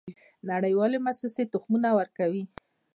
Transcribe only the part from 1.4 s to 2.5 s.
تخمونه ورکوي.